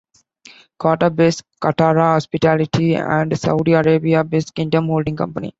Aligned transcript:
Qatar 0.83 1.13
based 1.15 1.43
Katara 1.63 2.03
Hospitality 2.15 2.95
and 2.95 3.39
Saudi 3.39 3.73
Arabia 3.73 4.23
based 4.23 4.55
Kingdom 4.55 4.87
Holding 4.87 5.15
Company. 5.15 5.49